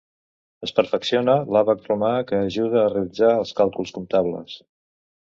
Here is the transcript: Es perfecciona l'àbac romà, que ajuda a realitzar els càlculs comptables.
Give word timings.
Es 0.67 0.71
perfecciona 0.77 1.33
l'àbac 1.55 1.83
romà, 1.89 2.09
que 2.31 2.39
ajuda 2.45 2.79
a 2.83 2.87
realitzar 2.93 3.29
els 3.43 3.53
càlculs 3.61 3.93
comptables. 3.99 4.57